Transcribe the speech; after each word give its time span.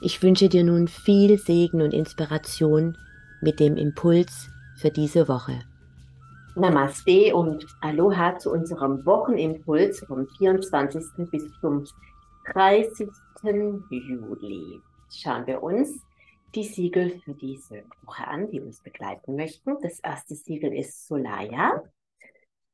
Ich 0.00 0.22
wünsche 0.22 0.48
dir 0.48 0.62
nun 0.62 0.88
viel 0.88 1.38
Segen 1.38 1.80
und 1.80 1.94
Inspiration 1.94 2.98
mit 3.40 3.60
dem 3.60 3.76
Impuls 3.76 4.50
für 4.76 4.90
diese 4.90 5.26
Woche. 5.26 5.60
Namaste 6.54 7.34
und 7.34 7.66
Aloha 7.80 8.38
zu 8.38 8.50
unserem 8.50 9.04
Wochenimpuls 9.06 10.00
vom 10.00 10.26
24. 10.38 11.02
bis 11.30 11.44
zum 11.60 11.84
30. 12.52 13.08
Juli. 13.90 14.80
Schauen 15.10 15.46
wir 15.46 15.62
uns 15.62 15.98
die 16.54 16.64
Siegel 16.64 17.18
für 17.24 17.34
diese 17.34 17.84
Woche 18.02 18.26
an, 18.26 18.50
die 18.50 18.60
uns 18.60 18.82
begleiten 18.82 19.36
möchten. 19.36 19.76
Das 19.82 20.00
erste 20.00 20.34
Siegel 20.34 20.74
ist 20.74 21.06
Solaya. 21.06 21.82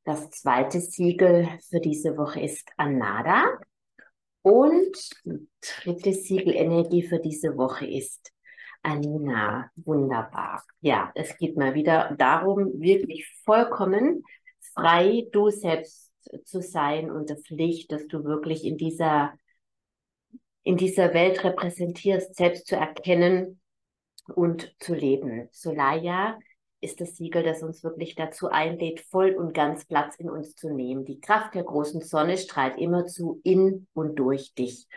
Das 0.04 0.30
zweite 0.30 0.80
Siegel 0.80 1.48
für 1.68 1.80
diese 1.80 2.16
Woche 2.16 2.40
ist 2.40 2.68
Anada. 2.76 3.44
Und 4.42 4.96
die 5.24 5.48
dritte 5.60 6.12
Siegelenergie 6.12 7.02
für 7.02 7.20
diese 7.20 7.56
Woche 7.56 7.86
ist 7.86 8.32
Anina. 8.82 9.70
Wunderbar. 9.76 10.64
Ja, 10.80 11.12
es 11.14 11.36
geht 11.36 11.56
mal 11.56 11.74
wieder 11.74 12.14
darum, 12.18 12.80
wirklich 12.80 13.26
vollkommen 13.44 14.24
frei 14.74 15.28
du 15.32 15.50
selbst 15.50 16.10
zu 16.44 16.60
sein 16.60 17.10
und 17.10 17.30
das 17.30 17.48
Licht, 17.48 17.92
das 17.92 18.06
du 18.06 18.24
wirklich 18.24 18.64
in 18.64 18.76
dieser, 18.76 19.34
in 20.62 20.76
dieser 20.76 21.14
Welt 21.14 21.44
repräsentierst, 21.44 22.34
selbst 22.34 22.66
zu 22.66 22.76
erkennen 22.76 23.60
und 24.34 24.74
zu 24.78 24.94
leben. 24.94 25.48
Solaya 25.52 26.38
ist 26.82 27.00
das 27.00 27.16
Siegel, 27.16 27.44
das 27.44 27.62
uns 27.62 27.84
wirklich 27.84 28.16
dazu 28.16 28.48
einlädt, 28.48 29.00
voll 29.00 29.30
und 29.30 29.54
ganz 29.54 29.84
Platz 29.86 30.16
in 30.16 30.28
uns 30.28 30.56
zu 30.56 30.68
nehmen. 30.68 31.04
Die 31.04 31.20
Kraft 31.20 31.54
der 31.54 31.62
großen 31.62 32.00
Sonne 32.00 32.36
strahlt 32.36 32.76
immerzu 32.78 33.40
in 33.44 33.86
und 33.94 34.16
durch 34.16 34.52
dich. 34.54 34.88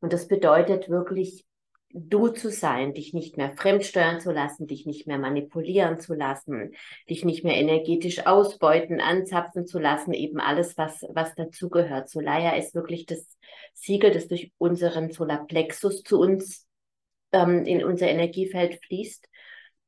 Und 0.00 0.12
das 0.12 0.28
bedeutet 0.28 0.90
wirklich, 0.90 1.46
du 1.94 2.28
zu 2.28 2.50
sein, 2.50 2.92
dich 2.92 3.14
nicht 3.14 3.38
mehr 3.38 3.50
fremdsteuern 3.50 4.20
zu 4.20 4.30
lassen, 4.30 4.66
dich 4.66 4.84
nicht 4.84 5.06
mehr 5.06 5.18
manipulieren 5.18 5.98
zu 5.98 6.14
lassen, 6.14 6.72
dich 7.08 7.24
nicht 7.24 7.44
mehr 7.44 7.56
energetisch 7.56 8.26
ausbeuten, 8.26 9.00
anzapfen 9.00 9.66
zu 9.66 9.78
lassen, 9.78 10.12
eben 10.12 10.38
alles, 10.38 10.76
was, 10.76 11.02
was 11.08 11.34
dazugehört. 11.34 12.10
Solaya 12.10 12.56
ist 12.56 12.74
wirklich 12.74 13.06
das 13.06 13.38
Siegel, 13.72 14.10
das 14.10 14.28
durch 14.28 14.52
unseren 14.58 15.10
Solarplexus 15.10 16.02
zu 16.02 16.20
uns 16.20 16.66
ähm, 17.32 17.64
in 17.64 17.82
unser 17.84 18.08
Energiefeld 18.08 18.84
fließt 18.84 19.28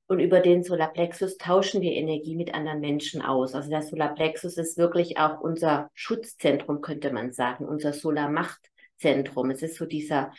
und 0.06 0.20
über 0.20 0.40
den 0.40 0.62
Solarplexus 0.62 1.38
tauschen 1.38 1.80
wir 1.80 1.92
Energie 1.92 2.36
mit 2.36 2.54
anderen 2.54 2.80
Menschen 2.80 3.22
aus. 3.22 3.54
Also 3.54 3.70
der 3.70 3.82
Solarplexus 3.82 4.58
ist 4.58 4.76
wirklich 4.76 5.18
auch 5.18 5.40
unser 5.40 5.90
Schutzzentrum, 5.94 6.82
könnte 6.82 7.12
man 7.12 7.32
sagen, 7.32 7.64
unser 7.64 7.92
Solarmachtzentrum. 7.92 9.50
Es 9.50 9.62
ist 9.62 9.76
so 9.76 9.86
dieser 9.86 10.32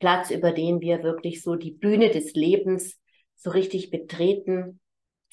Platz, 0.00 0.30
über 0.30 0.50
den 0.50 0.80
wir 0.80 1.02
wirklich 1.02 1.42
so 1.42 1.54
die 1.54 1.70
Bühne 1.70 2.10
des 2.10 2.34
Lebens 2.34 3.00
so 3.36 3.50
richtig 3.50 3.90
betreten 3.90 4.80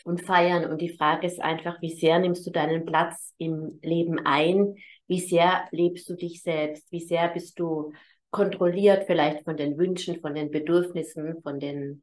und 0.03 0.21
feiern. 0.21 0.69
Und 0.69 0.79
die 0.81 0.95
Frage 0.95 1.25
ist 1.25 1.41
einfach, 1.41 1.81
wie 1.81 1.93
sehr 1.93 2.19
nimmst 2.19 2.45
du 2.45 2.51
deinen 2.51 2.85
Platz 2.85 3.33
im 3.39 3.79
Leben 3.81 4.19
ein? 4.23 4.75
Wie 5.07 5.19
sehr 5.19 5.67
lebst 5.71 6.07
du 6.07 6.15
dich 6.15 6.43
selbst? 6.43 6.91
Wie 6.91 7.01
sehr 7.01 7.29
bist 7.29 7.59
du 7.59 7.93
kontrolliert 8.29 9.03
vielleicht 9.05 9.43
von 9.43 9.57
den 9.57 9.77
Wünschen, 9.77 10.21
von 10.21 10.33
den 10.33 10.51
Bedürfnissen, 10.51 11.41
von 11.43 11.59
den 11.59 12.01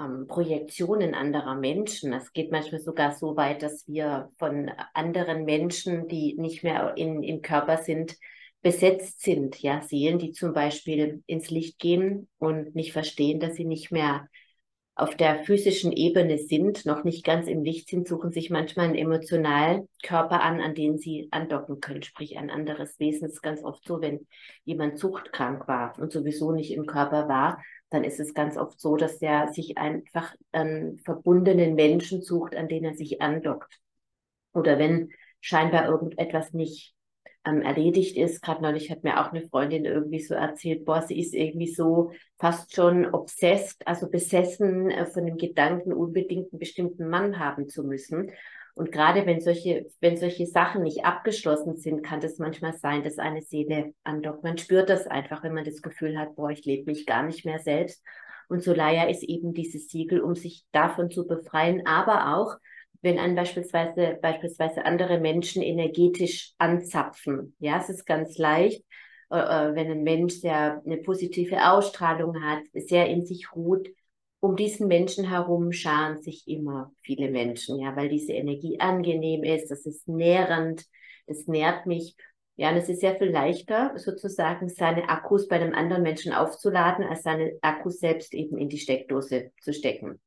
ähm, 0.00 0.26
Projektionen 0.26 1.14
anderer 1.14 1.54
Menschen. 1.54 2.12
Es 2.12 2.32
geht 2.32 2.50
manchmal 2.50 2.80
sogar 2.80 3.12
so 3.12 3.36
weit, 3.36 3.62
dass 3.62 3.86
wir 3.86 4.30
von 4.38 4.70
anderen 4.94 5.44
Menschen, 5.44 6.08
die 6.08 6.34
nicht 6.38 6.62
mehr 6.62 6.94
in, 6.96 7.22
im 7.22 7.42
Körper 7.42 7.78
sind, 7.78 8.16
besetzt 8.62 9.22
sind. 9.22 9.60
Ja, 9.62 9.82
Seelen, 9.82 10.18
die 10.18 10.32
zum 10.32 10.52
Beispiel 10.52 11.22
ins 11.26 11.50
Licht 11.50 11.78
gehen 11.78 12.28
und 12.38 12.74
nicht 12.74 12.92
verstehen, 12.92 13.40
dass 13.40 13.54
sie 13.54 13.64
nicht 13.64 13.90
mehr 13.90 14.28
auf 15.00 15.16
der 15.16 15.44
physischen 15.44 15.92
Ebene 15.92 16.36
sind, 16.36 16.84
noch 16.84 17.04
nicht 17.04 17.24
ganz 17.24 17.46
im 17.46 17.64
Licht 17.64 17.88
sind, 17.88 18.06
suchen 18.06 18.32
sich 18.32 18.50
manchmal 18.50 18.86
einen 18.86 18.96
emotionalen 18.96 19.88
Körper 20.02 20.42
an, 20.42 20.60
an 20.60 20.74
den 20.74 20.98
sie 20.98 21.28
andocken 21.30 21.80
können, 21.80 22.02
sprich 22.02 22.36
ein 22.36 22.50
anderes 22.50 22.98
Wesen. 23.00 23.22
Das 23.22 23.32
ist 23.32 23.42
ganz 23.42 23.64
oft 23.64 23.82
so, 23.86 24.02
wenn 24.02 24.26
jemand 24.64 24.98
zuchtkrank 24.98 25.66
war 25.68 25.98
und 25.98 26.12
sowieso 26.12 26.52
nicht 26.52 26.72
im 26.72 26.84
Körper 26.84 27.28
war, 27.28 27.62
dann 27.90 28.04
ist 28.04 28.20
es 28.20 28.34
ganz 28.34 28.56
oft 28.56 28.80
so, 28.80 28.96
dass 28.96 29.20
er 29.20 29.52
sich 29.52 29.78
einfach 29.78 30.34
einen 30.52 30.98
verbundenen 30.98 31.74
Menschen 31.74 32.22
sucht, 32.22 32.54
an 32.56 32.68
den 32.68 32.84
er 32.84 32.94
sich 32.94 33.20
andockt. 33.20 33.80
Oder 34.52 34.78
wenn 34.78 35.10
scheinbar 35.40 35.86
irgendetwas 35.86 36.52
nicht 36.52 36.94
ähm, 37.44 37.62
erledigt 37.62 38.16
ist. 38.16 38.42
Gerade 38.42 38.62
neulich 38.62 38.90
hat 38.90 39.04
mir 39.04 39.20
auch 39.20 39.32
eine 39.32 39.48
Freundin 39.48 39.84
irgendwie 39.84 40.20
so 40.20 40.34
erzählt, 40.34 40.84
boah, 40.84 41.02
sie 41.02 41.18
ist 41.18 41.34
irgendwie 41.34 41.68
so 41.68 42.12
fast 42.38 42.74
schon 42.74 43.06
obsessed, 43.06 43.86
also 43.86 44.10
besessen 44.10 44.90
äh, 44.90 45.06
von 45.06 45.26
dem 45.26 45.36
Gedanken, 45.36 45.92
unbedingt 45.92 46.52
einen 46.52 46.58
bestimmten 46.58 47.08
Mann 47.08 47.38
haben 47.38 47.68
zu 47.68 47.84
müssen. 47.84 48.30
Und 48.80 48.92
gerade 48.92 49.26
wenn 49.26 49.42
solche, 49.42 49.90
wenn 50.00 50.16
solche 50.16 50.46
Sachen 50.46 50.84
nicht 50.84 51.04
abgeschlossen 51.04 51.76
sind, 51.76 52.02
kann 52.02 52.20
das 52.20 52.38
manchmal 52.38 52.72
sein, 52.72 53.04
dass 53.04 53.18
eine 53.18 53.42
Seele 53.42 53.92
andockt. 54.04 54.42
Man 54.42 54.56
spürt 54.56 54.88
das 54.88 55.06
einfach, 55.06 55.42
wenn 55.42 55.52
man 55.52 55.66
das 55.66 55.82
Gefühl 55.82 56.18
hat, 56.18 56.34
boah, 56.34 56.48
ich 56.48 56.64
lebe 56.64 56.90
mich 56.90 57.04
gar 57.04 57.22
nicht 57.22 57.44
mehr 57.44 57.58
selbst. 57.58 58.02
Und 58.48 58.62
Solaya 58.62 59.04
ist 59.10 59.22
eben 59.22 59.52
dieses 59.52 59.88
Siegel, 59.88 60.22
um 60.22 60.34
sich 60.34 60.64
davon 60.72 61.10
zu 61.10 61.26
befreien, 61.26 61.86
aber 61.86 62.34
auch, 62.34 62.56
wenn 63.02 63.18
an 63.18 63.34
beispielsweise, 63.34 64.18
beispielsweise 64.22 64.86
andere 64.86 65.20
Menschen 65.20 65.60
energetisch 65.60 66.54
anzapfen. 66.56 67.54
Ja, 67.58 67.80
es 67.80 67.90
ist 67.90 68.06
ganz 68.06 68.38
leicht, 68.38 68.82
äh, 69.30 69.36
äh, 69.36 69.74
wenn 69.74 69.90
ein 69.90 70.04
Mensch 70.04 70.36
sehr 70.36 70.80
eine 70.86 70.96
positive 70.96 71.70
Ausstrahlung 71.70 72.42
hat, 72.42 72.62
sehr 72.72 73.10
in 73.10 73.26
sich 73.26 73.54
ruht, 73.54 73.90
um 74.40 74.56
diesen 74.56 74.88
Menschen 74.88 75.28
herum 75.28 75.70
scharen 75.72 76.20
sich 76.22 76.48
immer 76.48 76.92
viele 77.02 77.30
Menschen, 77.30 77.78
ja, 77.78 77.94
weil 77.94 78.08
diese 78.08 78.32
Energie 78.32 78.80
angenehm 78.80 79.44
ist, 79.44 79.70
das 79.70 79.84
ist 79.86 80.08
nährend, 80.08 80.86
das 81.26 81.46
nährt 81.46 81.86
mich. 81.86 82.16
Ja, 82.56 82.70
und 82.70 82.76
es 82.76 82.88
ist 82.88 83.00
sehr 83.00 83.16
viel 83.16 83.30
leichter, 83.30 83.92
sozusagen 83.96 84.68
seine 84.68 85.08
Akkus 85.08 85.48
bei 85.48 85.56
einem 85.56 85.74
anderen 85.74 86.02
Menschen 86.02 86.32
aufzuladen, 86.32 87.04
als 87.04 87.22
seine 87.22 87.52
Akkus 87.62 88.00
selbst 88.00 88.34
eben 88.34 88.58
in 88.58 88.68
die 88.68 88.78
Steckdose 88.78 89.52
zu 89.60 89.72
stecken. 89.72 90.20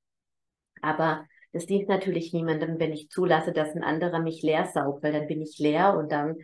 Aber 0.81 1.25
das 1.51 1.67
dient 1.67 1.87
natürlich 1.89 2.33
niemandem, 2.33 2.79
wenn 2.79 2.91
ich 2.91 3.09
zulasse, 3.09 3.51
dass 3.51 3.75
ein 3.75 3.83
anderer 3.83 4.19
mich 4.19 4.41
leer 4.41 4.65
saugt, 4.65 5.03
weil 5.03 5.13
dann 5.13 5.27
bin 5.27 5.41
ich 5.41 5.59
leer 5.59 5.95
und 5.95 6.11
dann 6.11 6.37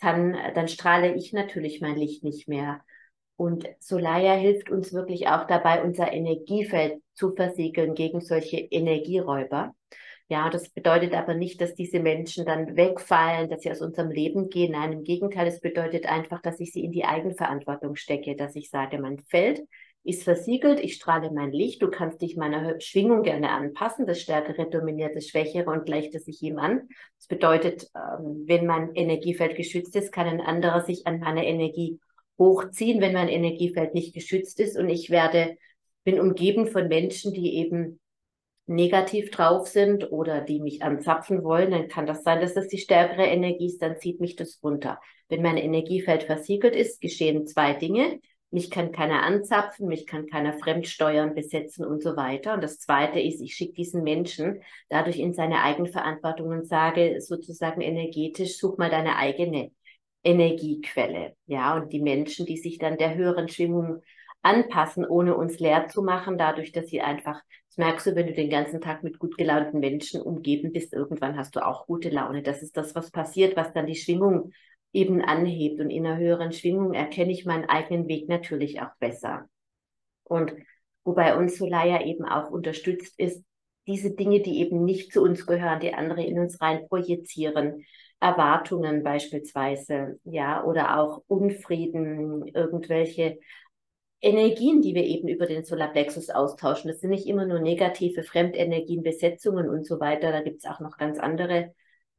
kann, 0.00 0.36
dann 0.54 0.68
strahle 0.68 1.14
ich 1.14 1.32
natürlich 1.32 1.80
mein 1.80 1.96
Licht 1.96 2.24
nicht 2.24 2.48
mehr. 2.48 2.80
Und 3.36 3.66
Solaya 3.80 4.34
hilft 4.34 4.70
uns 4.70 4.92
wirklich 4.92 5.28
auch 5.28 5.46
dabei, 5.46 5.82
unser 5.82 6.12
Energiefeld 6.12 7.00
zu 7.14 7.34
versiegeln 7.34 7.94
gegen 7.94 8.20
solche 8.20 8.58
Energieräuber. 8.58 9.74
Ja, 10.28 10.48
das 10.48 10.70
bedeutet 10.70 11.12
aber 11.12 11.34
nicht, 11.34 11.60
dass 11.60 11.74
diese 11.74 12.00
Menschen 12.00 12.46
dann 12.46 12.76
wegfallen, 12.76 13.50
dass 13.50 13.62
sie 13.62 13.70
aus 13.70 13.82
unserem 13.82 14.10
Leben 14.10 14.48
gehen. 14.48 14.72
Nein, 14.72 14.92
im 14.92 15.04
Gegenteil, 15.04 15.46
es 15.46 15.60
bedeutet 15.60 16.06
einfach, 16.06 16.40
dass 16.40 16.60
ich 16.60 16.72
sie 16.72 16.82
in 16.82 16.92
die 16.92 17.04
Eigenverantwortung 17.04 17.94
stecke, 17.94 18.34
dass 18.34 18.56
ich 18.56 18.70
sage, 18.70 18.98
mein 18.98 19.18
Feld 19.18 19.62
ist 20.02 20.22
versiegelt, 20.22 20.80
ich 20.80 20.94
strahle 20.94 21.30
mein 21.30 21.50
Licht, 21.50 21.82
du 21.82 21.90
kannst 21.90 22.20
dich 22.20 22.36
meiner 22.36 22.78
Schwingung 22.80 23.22
gerne 23.22 23.50
anpassen, 23.50 24.06
das 24.06 24.20
Stärkere 24.20 24.68
dominiert 24.68 25.16
das 25.16 25.28
Schwächere 25.28 25.70
und 25.70 25.86
gleicht 25.86 26.14
es 26.14 26.26
sich 26.26 26.42
ihm 26.42 26.58
an. 26.58 26.88
Das 27.18 27.26
bedeutet, 27.26 27.90
ähm, 27.94 28.44
wenn 28.46 28.66
mein 28.66 28.94
Energiefeld 28.94 29.56
geschützt 29.56 29.96
ist, 29.96 30.12
kann 30.12 30.26
ein 30.26 30.40
anderer 30.42 30.82
sich 30.82 31.06
an 31.06 31.20
meiner 31.20 31.44
Energie 31.44 32.00
hochziehen, 32.38 33.00
wenn 33.00 33.12
mein 33.12 33.28
Energiefeld 33.28 33.94
nicht 33.94 34.14
geschützt 34.14 34.60
ist 34.60 34.76
und 34.76 34.88
ich 34.88 35.10
werde, 35.10 35.56
bin 36.04 36.20
umgeben 36.20 36.66
von 36.66 36.88
Menschen, 36.88 37.32
die 37.32 37.56
eben 37.56 38.00
negativ 38.66 39.30
drauf 39.30 39.68
sind 39.68 40.10
oder 40.10 40.40
die 40.40 40.60
mich 40.60 40.82
anzapfen 40.82 41.44
wollen, 41.44 41.70
dann 41.70 41.88
kann 41.88 42.06
das 42.06 42.22
sein, 42.22 42.40
dass 42.40 42.54
das 42.54 42.68
die 42.68 42.78
stärkere 42.78 43.26
Energie 43.26 43.66
ist, 43.66 43.82
dann 43.82 43.98
zieht 43.98 44.20
mich 44.20 44.36
das 44.36 44.60
runter. 44.62 45.00
Wenn 45.28 45.42
mein 45.42 45.58
Energiefeld 45.58 46.24
versiegelt 46.24 46.74
ist, 46.74 47.00
geschehen 47.00 47.46
zwei 47.46 47.74
Dinge. 47.74 48.20
Mich 48.50 48.70
kann 48.70 48.92
keiner 48.92 49.22
anzapfen, 49.22 49.88
mich 49.88 50.06
kann 50.06 50.26
keiner 50.26 50.52
fremdsteuern, 50.54 51.34
besetzen 51.34 51.84
und 51.84 52.02
so 52.02 52.16
weiter. 52.16 52.54
Und 52.54 52.62
das 52.62 52.78
Zweite 52.78 53.18
ist, 53.20 53.40
ich 53.40 53.54
schicke 53.54 53.74
diesen 53.74 54.02
Menschen 54.02 54.62
dadurch 54.88 55.18
in 55.18 55.34
seine 55.34 55.62
Eigenverantwortung 55.62 56.48
und 56.48 56.66
sage 56.66 57.20
sozusagen 57.20 57.80
energetisch, 57.80 58.56
such 58.56 58.78
mal 58.78 58.90
deine 58.90 59.16
eigene 59.16 59.72
Energiequelle. 60.24 61.36
Ja, 61.46 61.76
und 61.76 61.92
die 61.92 62.00
Menschen, 62.00 62.46
die 62.46 62.56
sich 62.56 62.78
dann 62.78 62.96
der 62.96 63.14
höheren 63.14 63.48
Schwingung 63.48 64.02
anpassen, 64.42 65.04
ohne 65.06 65.36
uns 65.36 65.58
leer 65.58 65.88
zu 65.88 66.02
machen, 66.02 66.38
dadurch, 66.38 66.72
dass 66.72 66.88
sie 66.88 67.00
einfach, 67.00 67.40
das 67.68 67.78
merkst 67.78 68.06
du, 68.06 68.14
wenn 68.14 68.26
du 68.26 68.32
den 68.32 68.50
ganzen 68.50 68.80
Tag 68.80 69.02
mit 69.02 69.18
gut 69.18 69.36
gelaunten 69.36 69.80
Menschen 69.80 70.20
umgeben 70.20 70.72
bist, 70.72 70.92
irgendwann 70.92 71.36
hast 71.36 71.56
du 71.56 71.64
auch 71.64 71.86
gute 71.86 72.10
Laune. 72.10 72.42
Das 72.42 72.62
ist 72.62 72.76
das, 72.76 72.94
was 72.94 73.10
passiert, 73.10 73.56
was 73.56 73.72
dann 73.72 73.86
die 73.86 73.96
Schwingung 73.96 74.52
eben 74.92 75.22
anhebt. 75.22 75.80
Und 75.80 75.90
in 75.90 76.06
einer 76.06 76.18
höheren 76.18 76.52
Schwingung 76.52 76.94
erkenne 76.94 77.32
ich 77.32 77.44
meinen 77.44 77.68
eigenen 77.68 78.08
Weg 78.08 78.28
natürlich 78.28 78.80
auch 78.80 78.94
besser. 78.98 79.46
Und 80.24 80.54
wobei 81.04 81.36
uns 81.36 81.58
Solaya 81.58 82.04
eben 82.04 82.24
auch 82.24 82.50
unterstützt 82.50 83.18
ist, 83.18 83.44
diese 83.86 84.14
Dinge, 84.14 84.40
die 84.40 84.60
eben 84.60 84.84
nicht 84.84 85.12
zu 85.12 85.22
uns 85.22 85.46
gehören, 85.46 85.80
die 85.80 85.92
andere 85.92 86.24
in 86.24 86.38
uns 86.38 86.60
rein 86.60 86.88
projizieren, 86.88 87.84
Erwartungen 88.24 89.02
beispielsweise, 89.02 90.18
ja, 90.24 90.64
oder 90.64 90.98
auch 90.98 91.22
Unfrieden, 91.26 92.46
irgendwelche 92.48 93.38
Energien, 94.22 94.80
die 94.80 94.94
wir 94.94 95.04
eben 95.04 95.28
über 95.28 95.44
den 95.44 95.62
Solarplexus 95.62 96.30
austauschen. 96.30 96.90
Das 96.90 97.00
sind 97.00 97.10
nicht 97.10 97.26
immer 97.26 97.44
nur 97.44 97.60
negative 97.60 98.22
Fremdenergien, 98.22 99.02
Besetzungen 99.02 99.68
und 99.68 99.86
so 99.86 100.00
weiter. 100.00 100.32
Da 100.32 100.40
gibt 100.40 100.64
es 100.64 100.64
auch 100.64 100.80
noch 100.80 100.96
ganz 100.96 101.18
andere 101.18 101.74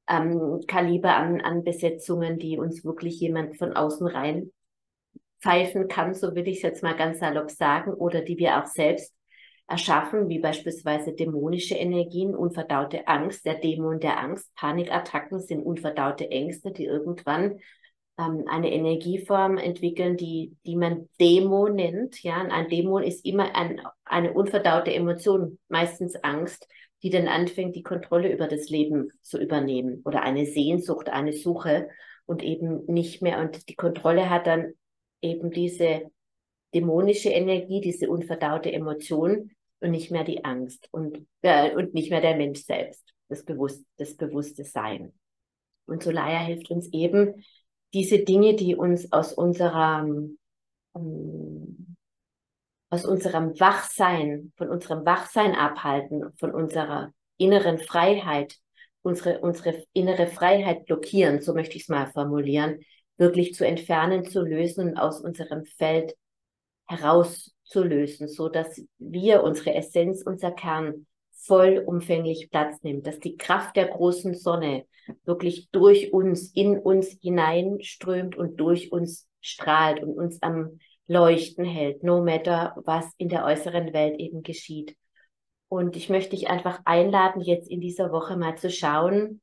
ähm, 0.08 0.62
Kaliber 0.68 1.16
an, 1.16 1.42
an 1.42 1.64
Besetzungen, 1.64 2.38
die 2.38 2.60
uns 2.60 2.86
wirklich 2.86 3.20
jemand 3.20 3.58
von 3.58 3.74
außen 3.74 4.06
rein 4.06 4.52
pfeifen 5.42 5.88
kann, 5.88 6.14
so 6.14 6.36
will 6.36 6.48
ich 6.48 6.58
es 6.58 6.62
jetzt 6.62 6.84
mal 6.84 6.96
ganz 6.96 7.20
salopp 7.20 7.50
sagen, 7.50 7.94
oder 7.94 8.22
die 8.22 8.38
wir 8.38 8.62
auch 8.62 8.68
selbst 8.68 9.16
erschaffen, 9.68 10.30
wie 10.30 10.40
beispielsweise 10.40 11.14
dämonische 11.14 11.76
Energien, 11.76 12.36
unverdaute 12.36 13.08
Angst, 13.08 13.46
der 13.46 13.56
Dämon 13.56 14.00
der 14.00 14.20
Angst, 14.20 14.54
Panikattacken 14.56 15.40
sind 15.40 15.64
unverdaute 15.64 16.30
Ängste, 16.30 16.72
die 16.72 16.86
irgendwann 16.86 17.60
ähm, 18.20 18.46
eine 18.48 18.72
Energieform 18.72 19.58
entwickeln, 19.58 20.18
die, 20.18 20.56
die 20.66 20.76
man 20.76 21.10
Demo 21.20 21.68
nennt. 21.68 22.22
Ja, 22.22 22.38
ein 22.42 22.70
Dämon 22.70 23.04
ist 23.04 23.26
immer 23.26 23.56
ein, 23.56 23.82
eine 24.04 24.34
unverdaute 24.34 24.94
Emotion, 24.94 25.58
meistens 25.68 26.16
Angst, 26.16 26.68
die 27.02 27.10
dann 27.10 27.28
anfängt, 27.28 27.76
die 27.76 27.84
Kontrolle 27.84 28.32
über 28.32 28.48
das 28.48 28.70
Leben 28.70 29.10
zu 29.22 29.40
übernehmen 29.40 30.02
oder 30.06 30.22
eine 30.22 30.46
Sehnsucht, 30.46 31.10
eine 31.10 31.34
Suche 31.34 31.90
und 32.26 32.44
eben 32.44 32.86
nicht 32.86 33.22
mehr. 33.22 33.40
Und 33.40 33.68
die 33.70 33.76
Kontrolle 33.76 34.30
hat 34.30 34.48
dann 34.48 34.74
eben 35.22 35.52
diese 35.52 36.12
dämonische 36.76 37.30
Energie, 37.30 37.80
diese 37.80 38.10
unverdaute 38.10 38.72
Emotion 38.72 39.52
und 39.80 39.92
nicht 39.92 40.12
mehr 40.12 40.26
die 40.26 40.44
Angst 40.44 40.90
und, 40.92 41.26
äh, 41.42 41.74
und 41.74 41.94
nicht 41.94 42.10
mehr 42.12 42.22
der 42.22 42.36
Mensch 42.36 42.60
selbst, 42.60 43.14
das, 43.30 43.46
Bewusst, 43.46 43.86
das 43.98 44.16
bewusste 44.16 44.66
Sein. 44.66 45.14
Und 45.88 46.04
Solaya 46.04 46.40
hilft 46.40 46.70
uns 46.70 46.92
eben, 46.92 47.44
diese 47.94 48.20
Dinge, 48.20 48.56
die 48.56 48.76
uns 48.76 49.12
aus 49.14 49.32
unserer, 49.32 50.06
ähm, 50.96 51.96
aus 52.90 53.06
unserem 53.06 53.58
Wachsein, 53.60 54.52
von 54.58 54.70
unserem 54.70 55.06
Wachsein 55.06 55.56
abhalten, 55.56 56.34
von 56.38 56.52
unserer 56.52 57.14
inneren 57.38 57.78
Freiheit, 57.78 58.58
unsere, 59.02 59.40
unsere 59.40 59.84
innere 59.94 60.28
Freiheit 60.28 60.86
blockieren, 60.86 61.42
so 61.42 61.54
möchte 61.54 61.78
ich 61.78 61.84
es 61.84 61.90
mal 61.90 62.08
formulieren, 62.08 62.80
wirklich 63.18 63.54
zu 63.54 63.66
entfernen, 63.66 64.26
zu 64.26 64.42
lösen 64.42 64.90
und 64.90 64.98
aus 64.98 65.22
unserem 65.22 65.64
Feld 65.66 66.16
herauszulösen, 66.86 68.28
so 68.28 68.50
dass 68.50 68.82
wir, 68.98 69.44
unsere 69.44 69.74
Essenz, 69.76 70.24
unser 70.26 70.52
Kern 70.52 71.06
vollumfänglich 71.32 72.50
Platz 72.50 72.82
nimmt, 72.82 73.06
dass 73.06 73.20
die 73.20 73.38
Kraft 73.38 73.76
der 73.76 73.88
großen 73.88 74.34
Sonne 74.34 74.86
wirklich 75.24 75.70
durch 75.72 76.12
uns, 76.14 76.52
in 76.54 76.80
uns 76.80 77.18
hineinströmt 77.22 78.36
und 78.36 78.60
durch 78.60 78.92
uns 78.92 79.28
strahlt 79.42 80.02
und 80.02 80.18
uns 80.18 80.42
am 80.42 80.80
Leuchten 81.08 81.66
hält, 81.66 82.04
no 82.04 82.24
matter 82.24 82.76
was 82.86 83.06
in 83.18 83.30
der 83.30 83.46
äußeren 83.46 83.94
Welt 83.94 84.20
eben 84.20 84.42
geschieht. 84.42 84.96
Und 85.68 85.96
ich 85.96 86.10
möchte 86.10 86.32
dich 86.32 86.50
einfach 86.50 86.80
einladen, 86.86 87.42
jetzt 87.42 87.70
in 87.70 87.80
dieser 87.80 88.12
Woche 88.12 88.38
mal 88.38 88.58
zu 88.58 88.72
schauen, 88.72 89.42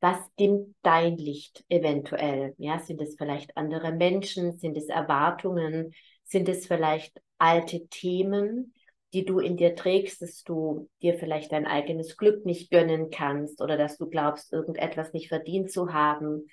was 0.00 0.18
dimmt 0.38 0.74
dein 0.82 1.16
Licht 1.16 1.64
eventuell? 1.68 2.54
Ja, 2.58 2.78
sind 2.78 3.00
es 3.00 3.16
vielleicht 3.16 3.56
andere 3.56 3.92
Menschen? 3.92 4.56
Sind 4.58 4.76
es 4.76 4.88
Erwartungen? 4.88 5.92
Sind 6.28 6.48
es 6.48 6.66
vielleicht 6.66 7.20
alte 7.38 7.88
Themen? 7.88 8.74
die 9.12 9.24
du 9.24 9.38
in 9.38 9.56
dir 9.56 9.74
trägst, 9.74 10.20
dass 10.20 10.42
du 10.42 10.88
dir 11.00 11.14
vielleicht 11.14 11.52
dein 11.52 11.66
eigenes 11.66 12.16
Glück 12.16 12.44
nicht 12.44 12.70
gönnen 12.70 13.10
kannst 13.10 13.62
oder 13.62 13.76
dass 13.76 13.96
du 13.96 14.08
glaubst, 14.08 14.52
irgendetwas 14.52 15.12
nicht 15.12 15.28
verdient 15.28 15.70
zu 15.70 15.92
haben? 15.92 16.46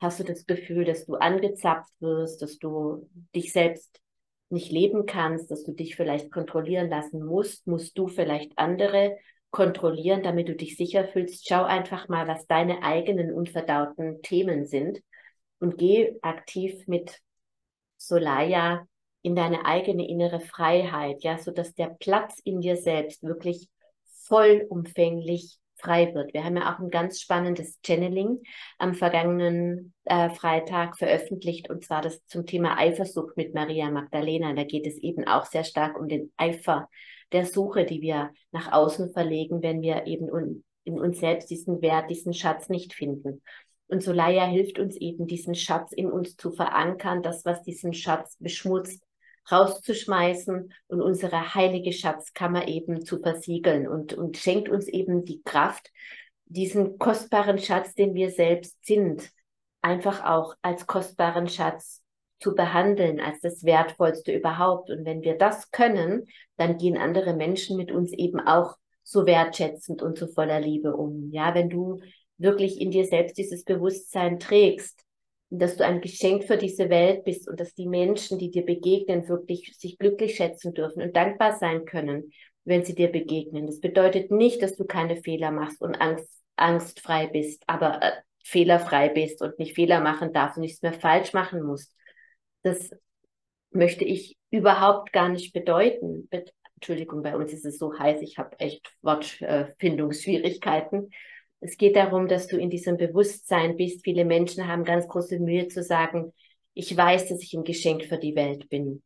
Hast 0.00 0.20
du 0.20 0.24
das 0.24 0.46
Gefühl, 0.46 0.84
dass 0.84 1.06
du 1.06 1.14
angezapft 1.14 1.92
wirst, 2.00 2.42
dass 2.42 2.58
du 2.58 3.08
dich 3.34 3.52
selbst 3.52 4.00
nicht 4.50 4.70
leben 4.70 5.06
kannst, 5.06 5.50
dass 5.50 5.64
du 5.64 5.72
dich 5.72 5.96
vielleicht 5.96 6.30
kontrollieren 6.30 6.88
lassen 6.88 7.24
musst? 7.24 7.66
Musst 7.66 7.98
du 7.98 8.06
vielleicht 8.06 8.56
andere 8.56 9.16
kontrollieren, 9.50 10.22
damit 10.22 10.48
du 10.48 10.54
dich 10.54 10.76
sicher 10.76 11.08
fühlst? 11.08 11.48
Schau 11.48 11.64
einfach 11.64 12.08
mal, 12.08 12.28
was 12.28 12.46
deine 12.46 12.84
eigenen 12.84 13.32
unverdauten 13.32 14.22
Themen 14.22 14.66
sind 14.66 15.00
und 15.58 15.76
geh 15.76 16.14
aktiv 16.22 16.86
mit 16.86 17.18
Solaya 17.96 18.86
in 19.26 19.34
deine 19.34 19.64
eigene 19.64 20.08
innere 20.08 20.38
Freiheit, 20.38 21.24
ja, 21.24 21.36
so 21.36 21.50
dass 21.50 21.74
der 21.74 21.96
Platz 21.98 22.38
in 22.44 22.60
dir 22.60 22.76
selbst 22.76 23.24
wirklich 23.24 23.68
vollumfänglich 24.28 25.58
frei 25.74 26.14
wird. 26.14 26.32
Wir 26.32 26.44
haben 26.44 26.56
ja 26.56 26.72
auch 26.72 26.78
ein 26.78 26.90
ganz 26.90 27.20
spannendes 27.20 27.80
Channeling 27.84 28.40
am 28.78 28.94
vergangenen 28.94 29.94
äh, 30.04 30.30
Freitag 30.30 30.96
veröffentlicht 30.96 31.68
und 31.68 31.84
zwar 31.84 32.02
das 32.02 32.24
zum 32.26 32.46
Thema 32.46 32.78
Eifersucht 32.78 33.36
mit 33.36 33.52
Maria 33.52 33.90
Magdalena. 33.90 34.52
Da 34.52 34.62
geht 34.62 34.86
es 34.86 34.96
eben 34.98 35.26
auch 35.26 35.44
sehr 35.44 35.64
stark 35.64 35.98
um 35.98 36.06
den 36.06 36.32
Eifer 36.36 36.88
der 37.32 37.46
Suche, 37.46 37.84
die 37.84 38.02
wir 38.02 38.30
nach 38.52 38.70
außen 38.70 39.10
verlegen, 39.12 39.60
wenn 39.60 39.82
wir 39.82 40.06
eben 40.06 40.62
in 40.84 41.00
uns 41.00 41.18
selbst 41.18 41.50
diesen 41.50 41.82
Wert, 41.82 42.10
diesen 42.10 42.32
Schatz 42.32 42.68
nicht 42.68 42.94
finden. 42.94 43.42
Und 43.88 44.04
Solaya 44.04 44.46
hilft 44.46 44.78
uns 44.78 44.96
eben, 44.96 45.26
diesen 45.26 45.56
Schatz 45.56 45.90
in 45.90 46.12
uns 46.12 46.36
zu 46.36 46.52
verankern, 46.52 47.24
das, 47.24 47.44
was 47.44 47.64
diesen 47.64 47.92
Schatz 47.92 48.36
beschmutzt, 48.38 49.02
rauszuschmeißen 49.50 50.72
und 50.88 51.00
unsere 51.00 51.54
heilige 51.54 51.92
Schatzkammer 51.92 52.68
eben 52.68 53.04
zu 53.04 53.20
versiegeln 53.20 53.86
und, 53.88 54.14
und 54.14 54.36
schenkt 54.36 54.68
uns 54.68 54.88
eben 54.88 55.24
die 55.24 55.42
Kraft, 55.42 55.90
diesen 56.46 56.98
kostbaren 56.98 57.58
Schatz, 57.58 57.94
den 57.94 58.14
wir 58.14 58.30
selbst 58.30 58.76
sind, 58.84 59.30
einfach 59.82 60.24
auch 60.24 60.54
als 60.62 60.86
kostbaren 60.86 61.48
Schatz 61.48 62.02
zu 62.38 62.54
behandeln, 62.54 63.20
als 63.20 63.40
das 63.40 63.64
Wertvollste 63.64 64.32
überhaupt. 64.32 64.90
Und 64.90 65.04
wenn 65.04 65.22
wir 65.22 65.38
das 65.38 65.70
können, 65.70 66.26
dann 66.56 66.76
gehen 66.76 66.98
andere 66.98 67.34
Menschen 67.34 67.76
mit 67.76 67.90
uns 67.90 68.12
eben 68.12 68.40
auch 68.40 68.76
so 69.02 69.26
wertschätzend 69.26 70.02
und 70.02 70.18
so 70.18 70.26
voller 70.26 70.60
Liebe 70.60 70.94
um. 70.94 71.30
Ja, 71.30 71.54
wenn 71.54 71.70
du 71.70 72.00
wirklich 72.38 72.80
in 72.80 72.90
dir 72.90 73.06
selbst 73.06 73.38
dieses 73.38 73.64
Bewusstsein 73.64 74.38
trägst, 74.38 75.05
dass 75.50 75.76
du 75.76 75.84
ein 75.84 76.00
Geschenk 76.00 76.44
für 76.44 76.56
diese 76.56 76.90
Welt 76.90 77.24
bist 77.24 77.48
und 77.48 77.60
dass 77.60 77.74
die 77.74 77.86
Menschen, 77.86 78.38
die 78.38 78.50
dir 78.50 78.64
begegnen, 78.64 79.28
wirklich 79.28 79.76
sich 79.78 79.98
glücklich 79.98 80.36
schätzen 80.36 80.74
dürfen 80.74 81.02
und 81.02 81.16
dankbar 81.16 81.56
sein 81.58 81.84
können, 81.84 82.32
wenn 82.64 82.84
sie 82.84 82.94
dir 82.94 83.12
begegnen. 83.12 83.66
Das 83.66 83.80
bedeutet 83.80 84.30
nicht, 84.30 84.62
dass 84.62 84.76
du 84.76 84.84
keine 84.84 85.16
Fehler 85.16 85.52
machst 85.52 85.80
und 85.80 86.00
Angst, 86.00 86.42
angstfrei 86.56 87.28
bist, 87.28 87.62
aber 87.66 88.02
äh, 88.02 88.12
fehlerfrei 88.44 89.08
bist 89.08 89.42
und 89.42 89.58
nicht 89.58 89.74
Fehler 89.74 90.00
machen 90.00 90.32
darfst 90.32 90.56
und 90.56 90.62
nichts 90.62 90.82
mehr 90.82 90.92
falsch 90.92 91.32
machen 91.32 91.62
musst. 91.62 91.92
Das 92.62 92.90
möchte 93.70 94.04
ich 94.04 94.36
überhaupt 94.50 95.12
gar 95.12 95.28
nicht 95.28 95.52
bedeuten. 95.52 96.28
Entschuldigung, 96.74 97.22
bei 97.22 97.36
uns 97.36 97.52
ist 97.52 97.64
es 97.64 97.78
so 97.78 97.98
heiß, 97.98 98.20
ich 98.22 98.38
habe 98.38 98.58
echt 98.58 98.92
Wortfindungsschwierigkeiten. 99.02 101.10
Es 101.66 101.76
geht 101.76 101.96
darum, 101.96 102.28
dass 102.28 102.46
du 102.46 102.56
in 102.56 102.70
diesem 102.70 102.96
Bewusstsein 102.96 103.76
bist. 103.76 104.04
Viele 104.04 104.24
Menschen 104.24 104.68
haben 104.68 104.84
ganz 104.84 105.08
große 105.08 105.40
Mühe 105.40 105.66
zu 105.66 105.82
sagen, 105.82 106.32
ich 106.74 106.96
weiß, 106.96 107.28
dass 107.28 107.42
ich 107.42 107.54
ein 107.54 107.64
Geschenk 107.64 108.04
für 108.04 108.18
die 108.18 108.36
Welt 108.36 108.68
bin. 108.68 109.02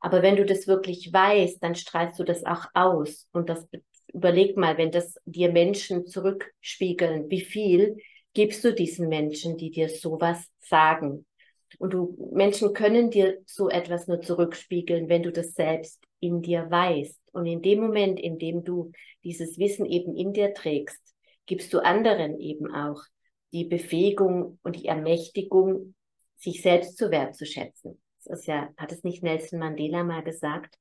Aber 0.00 0.20
wenn 0.20 0.34
du 0.34 0.44
das 0.44 0.66
wirklich 0.66 1.12
weißt, 1.12 1.62
dann 1.62 1.76
strahlst 1.76 2.18
du 2.18 2.24
das 2.24 2.44
auch 2.44 2.66
aus. 2.74 3.28
Und 3.30 3.48
das 3.48 3.64
überleg 4.12 4.56
mal, 4.56 4.76
wenn 4.76 4.90
das 4.90 5.18
dir 5.24 5.52
Menschen 5.52 6.04
zurückspiegeln, 6.04 7.30
wie 7.30 7.42
viel 7.42 7.96
gibst 8.34 8.64
du 8.64 8.74
diesen 8.74 9.08
Menschen, 9.08 9.56
die 9.56 9.70
dir 9.70 9.88
sowas 9.88 10.44
sagen? 10.58 11.24
Und 11.78 11.92
du, 11.92 12.30
Menschen 12.32 12.74
können 12.74 13.10
dir 13.10 13.38
so 13.46 13.68
etwas 13.68 14.08
nur 14.08 14.20
zurückspiegeln, 14.20 15.08
wenn 15.08 15.22
du 15.22 15.30
das 15.30 15.54
selbst 15.54 16.02
in 16.18 16.42
dir 16.42 16.68
weißt. 16.68 17.20
Und 17.30 17.46
in 17.46 17.62
dem 17.62 17.80
Moment, 17.80 18.18
in 18.18 18.40
dem 18.40 18.64
du 18.64 18.90
dieses 19.22 19.58
Wissen 19.58 19.86
eben 19.86 20.16
in 20.16 20.32
dir 20.32 20.52
trägst, 20.54 21.09
gibst 21.50 21.74
du 21.74 21.80
anderen 21.80 22.38
eben 22.38 22.72
auch 22.72 23.02
die 23.52 23.64
Befähigung 23.64 24.60
und 24.62 24.76
die 24.76 24.86
Ermächtigung, 24.86 25.96
sich 26.36 26.62
selbst 26.62 26.96
zu 26.96 27.10
wertzuschätzen. 27.10 28.00
Das 28.22 28.38
ist 28.38 28.46
ja, 28.46 28.68
hat 28.76 28.92
es 28.92 29.02
nicht 29.02 29.24
Nelson 29.24 29.58
Mandela 29.58 30.04
mal 30.04 30.22
gesagt? 30.22 30.76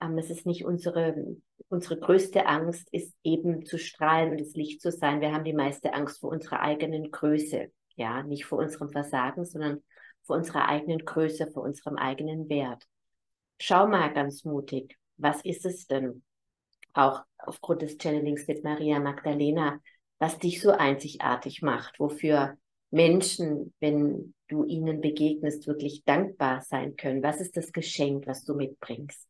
Ähm, 0.00 0.16
es 0.16 0.30
ist 0.30 0.46
nicht 0.46 0.64
unsere, 0.64 1.36
unsere 1.68 2.00
größte 2.00 2.46
Angst, 2.46 2.88
ist 2.90 3.14
eben 3.22 3.66
zu 3.66 3.78
strahlen 3.78 4.30
und 4.30 4.40
das 4.40 4.54
Licht 4.54 4.80
zu 4.80 4.90
sein. 4.90 5.20
Wir 5.20 5.34
haben 5.34 5.44
die 5.44 5.52
meiste 5.52 5.92
Angst 5.92 6.20
vor 6.20 6.30
unserer 6.30 6.60
eigenen 6.60 7.10
Größe. 7.10 7.70
Ja, 7.96 8.22
nicht 8.22 8.46
vor 8.46 8.60
unserem 8.60 8.88
Versagen, 8.88 9.44
sondern 9.44 9.82
vor 10.22 10.36
unserer 10.36 10.70
eigenen 10.70 11.04
Größe, 11.04 11.50
vor 11.52 11.64
unserem 11.64 11.96
eigenen 11.96 12.48
Wert. 12.48 12.82
schau 13.60 13.86
mal 13.86 14.10
ganz 14.14 14.44
mutig, 14.46 14.96
was 15.18 15.42
ist 15.44 15.66
es 15.66 15.86
denn? 15.86 16.22
Auch 16.94 17.24
aufgrund 17.36 17.82
des 17.82 17.98
Channelings 17.98 18.46
mit 18.48 18.64
Maria 18.64 19.00
Magdalena, 19.00 19.80
was 20.18 20.38
dich 20.38 20.60
so 20.60 20.70
einzigartig 20.70 21.62
macht, 21.62 22.00
wofür 22.00 22.56
Menschen, 22.90 23.74
wenn 23.80 24.34
du 24.48 24.64
ihnen 24.64 25.00
begegnest, 25.00 25.66
wirklich 25.66 26.04
dankbar 26.04 26.62
sein 26.62 26.96
können. 26.96 27.22
Was 27.22 27.40
ist 27.40 27.56
das 27.56 27.72
Geschenk, 27.72 28.26
was 28.26 28.44
du 28.44 28.54
mitbringst? 28.54 29.26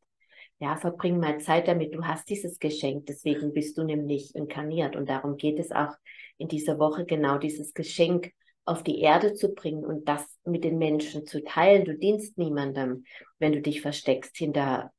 Ja, 0.60 0.76
verbring 0.76 1.20
mal 1.20 1.38
Zeit 1.38 1.68
damit. 1.68 1.94
Du 1.94 2.04
hast 2.04 2.28
dieses 2.28 2.58
Geschenk, 2.58 3.06
deswegen 3.06 3.52
bist 3.52 3.78
du 3.78 3.84
nämlich 3.84 4.34
inkarniert. 4.34 4.96
Und 4.96 5.08
darum 5.08 5.36
geht 5.36 5.58
es 5.58 5.70
auch 5.70 5.94
in 6.36 6.48
dieser 6.48 6.78
Woche 6.78 7.04
genau 7.04 7.38
dieses 7.38 7.74
Geschenk 7.74 8.32
auf 8.64 8.82
die 8.82 9.00
Erde 9.00 9.34
zu 9.34 9.54
bringen 9.54 9.84
und 9.84 10.08
das 10.08 10.24
mit 10.44 10.64
den 10.64 10.78
Menschen 10.78 11.26
zu 11.26 11.42
teilen. 11.42 11.84
Du 11.84 11.96
dienst 11.96 12.36
niemandem, 12.38 13.04
wenn 13.38 13.52
du 13.52 13.62
dich 13.62 13.80
versteckst 13.80 14.36
hinter, 14.36 14.92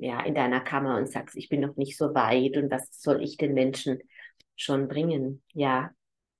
ja, 0.00 0.20
in 0.24 0.34
deiner 0.34 0.60
Kammer 0.60 0.96
und 0.96 1.08
sagst, 1.08 1.36
ich 1.36 1.48
bin 1.48 1.60
noch 1.60 1.76
nicht 1.76 1.96
so 1.96 2.14
weit 2.14 2.56
und 2.56 2.70
was 2.70 2.88
soll 2.92 3.22
ich 3.22 3.36
den 3.36 3.52
Menschen 3.52 3.98
schon 4.60 4.88
bringen? 4.88 5.42
Ja, 5.52 5.90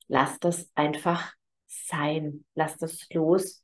lass 0.09 0.39
das 0.41 0.71
einfach 0.75 1.33
sein. 1.67 2.45
Lass 2.55 2.77
das 2.77 3.07
los 3.13 3.63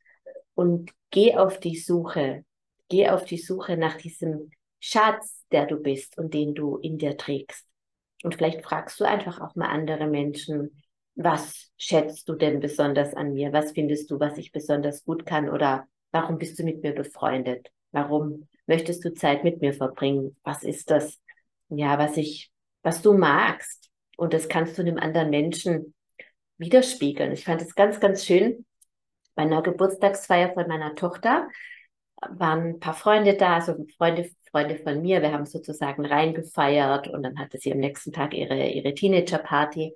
und 0.55 0.93
geh 1.11 1.37
auf 1.37 1.61
die 1.61 1.77
Suche. 1.77 2.45
Geh 2.89 3.09
auf 3.09 3.25
die 3.25 3.39
Suche 3.39 3.77
nach 3.77 3.97
diesem 3.97 4.51
Schatz, 4.81 5.45
der 5.51 5.67
du 5.67 5.77
bist 5.77 6.19
und 6.19 6.35
den 6.35 6.55
du 6.55 6.77
in 6.79 6.99
dir 6.99 7.17
trägst. 7.17 7.67
Und 8.23 8.35
vielleicht 8.35 8.63
fragst 8.63 8.99
du 9.01 9.05
einfach 9.05 9.41
auch 9.41 9.55
mal 9.57 9.69
andere 9.69 10.07
Menschen, 10.07 10.83
was 11.15 11.71
schätzt 11.79 12.29
du 12.29 12.35
denn 12.35 12.61
besonders 12.61 13.15
an 13.15 13.33
mir? 13.33 13.53
Was 13.53 13.73
findest 13.73 14.11
du, 14.11 14.21
was 14.21 14.37
ich 14.39 14.53
besonders 14.53 15.05
gut 15.05 15.25
kann? 15.27 15.49
Oder 15.49 15.87
warum 16.13 16.39
bist 16.39 16.59
du 16.59 16.63
mit 16.65 16.83
mir 16.83 16.93
befreundet? 16.95 17.71
Warum 17.91 18.49
möchtest 18.67 19.05
du 19.05 19.15
Zeit 19.15 19.43
mit 19.43 19.61
mir 19.61 19.73
verbringen? 19.73 20.37
Was 20.45 20.63
ist 20.63 20.91
das? 20.91 21.19
Ja, 21.69 21.99
was 21.99 22.17
ich, 22.17 22.51
was 22.83 23.03
du 23.03 23.15
magst. 23.15 23.86
Und 24.17 24.33
das 24.33 24.49
kannst 24.49 24.77
du 24.79 24.83
einem 24.83 24.99
anderen 24.99 25.31
Menschen 25.31 25.95
widerspiegeln. 26.59 27.33
Ich 27.33 27.45
fand 27.45 27.63
es 27.63 27.75
ganz, 27.75 28.01
ganz 28.01 28.25
schön. 28.25 28.65
Bei 29.35 29.43
einer 29.43 29.63
Geburtstagsfeier 29.63 30.55
von 30.55 30.67
meiner 30.67 30.95
Tochter 30.95 31.49
waren 32.29 32.61
ein 32.69 32.81
paar 32.81 32.95
Freunde 32.95 33.35
da, 33.35 33.57
also 33.57 33.75
Freunde, 33.99 34.31
Freunde 34.51 34.77
von 34.77 35.03
mir. 35.03 35.21
Wir 35.21 35.33
haben 35.33 35.45
sozusagen 35.45 36.07
reingefeiert 36.07 37.09
und 37.09 37.23
dann 37.23 37.39
hatte 37.39 37.59
sie 37.59 37.73
am 37.73 37.79
nächsten 37.79 38.13
Tag 38.13 38.33
ihre, 38.33 38.69
ihre 38.69 38.95
Teenager-Party. 38.95 39.93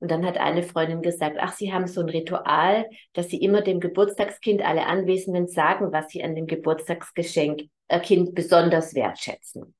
Und 0.00 0.10
dann 0.10 0.24
hat 0.24 0.38
eine 0.38 0.62
Freundin 0.62 1.02
gesagt, 1.02 1.36
ach, 1.40 1.52
sie 1.52 1.72
haben 1.72 1.88
so 1.88 2.00
ein 2.00 2.08
Ritual, 2.08 2.88
dass 3.14 3.28
sie 3.28 3.42
immer 3.42 3.62
dem 3.62 3.80
Geburtstagskind 3.80 4.62
alle 4.62 4.86
Anwesenden 4.86 5.48
sagen, 5.48 5.92
was 5.92 6.08
sie 6.08 6.22
an 6.22 6.36
dem 6.36 6.46
Geburtstagsgeschenk 6.46 7.64
äh, 7.88 8.00
Kind 8.00 8.34
besonders 8.34 8.94
wertschätzen. 8.94 9.74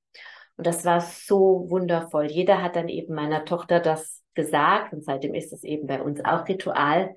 Und 0.58 0.66
das 0.66 0.84
war 0.84 1.00
so 1.00 1.66
wundervoll. 1.68 2.26
Jeder 2.26 2.60
hat 2.62 2.74
dann 2.74 2.88
eben 2.88 3.14
meiner 3.14 3.44
Tochter 3.44 3.78
das 3.78 4.24
gesagt 4.34 4.92
und 4.92 5.04
seitdem 5.04 5.34
ist 5.34 5.52
es 5.52 5.62
eben 5.62 5.86
bei 5.86 6.02
uns 6.02 6.24
auch 6.24 6.48
Ritual. 6.48 7.14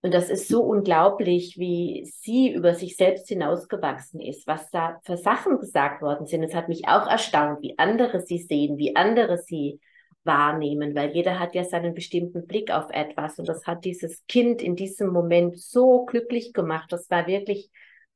Und 0.00 0.14
das 0.14 0.30
ist 0.30 0.48
so 0.48 0.62
unglaublich, 0.62 1.58
wie 1.58 2.10
sie 2.20 2.50
über 2.50 2.74
sich 2.74 2.96
selbst 2.96 3.28
hinausgewachsen 3.28 4.20
ist, 4.20 4.46
was 4.46 4.70
da 4.70 4.98
für 5.04 5.18
Sachen 5.18 5.58
gesagt 5.60 6.00
worden 6.00 6.26
sind. 6.26 6.42
Es 6.42 6.54
hat 6.54 6.70
mich 6.70 6.88
auch 6.88 7.06
erstaunt, 7.06 7.60
wie 7.60 7.78
andere 7.78 8.22
sie 8.22 8.38
sehen, 8.38 8.78
wie 8.78 8.96
andere 8.96 9.36
sie 9.36 9.78
wahrnehmen, 10.24 10.94
weil 10.94 11.10
jeder 11.10 11.38
hat 11.38 11.54
ja 11.54 11.64
seinen 11.64 11.92
bestimmten 11.92 12.46
Blick 12.46 12.70
auf 12.70 12.86
etwas. 12.88 13.38
Und 13.38 13.48
das 13.48 13.66
hat 13.66 13.84
dieses 13.84 14.24
Kind 14.28 14.62
in 14.62 14.76
diesem 14.76 15.10
Moment 15.10 15.60
so 15.60 16.06
glücklich 16.06 16.54
gemacht. 16.54 16.90
Das 16.90 17.10
war 17.10 17.26
wirklich 17.26 17.70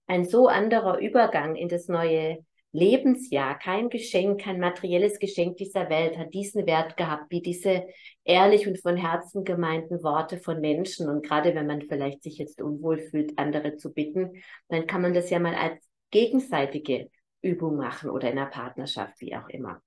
ein 0.06 0.25
so 0.25 0.48
anderer 0.48 0.98
Übergang 0.98 1.56
in 1.56 1.68
das 1.68 1.88
neue 1.88 2.38
Lebensjahr, 2.76 3.59
kein 3.59 3.88
Geschenk, 3.88 4.42
kein 4.42 4.61
materielles 4.61 5.18
Geschenk 5.18 5.56
dieser 5.56 5.88
Welt 5.88 6.18
hat 6.18 6.35
diesen 6.35 6.66
Wert 6.66 6.97
gehabt, 6.97 7.30
wie 7.30 7.40
diese 7.40 7.87
ehrlich 8.25 8.68
und 8.68 8.80
von 8.80 8.97
Herzen 8.97 9.45
gemeinten 9.45 10.02
Worte 10.02 10.38
von 10.38 10.61
Menschen. 10.61 11.09
Und 11.09 11.26
gerade 11.26 11.54
wenn 11.54 11.66
man 11.66 11.83
vielleicht 11.83 12.23
sich 12.23 12.38
jetzt 12.38 12.61
unwohl 12.61 12.99
fühlt, 12.99 13.38
andere 13.38 13.76
zu 13.76 13.92
bitten, 13.92 14.42
dann 14.68 14.87
kann 14.87 15.02
man 15.02 15.14
das 15.14 15.30
ja 15.30 15.38
mal 15.38 15.54
als 15.54 15.83
gegenseitige 16.11 17.11
Übung 17.42 17.76
machen 17.76 18.11
oder 18.11 18.30
in 18.30 18.38
einer 18.38 18.50
Partnerschaft, 18.50 19.21
wie 19.21 19.35
auch 19.35 19.49
immer. 19.49 19.83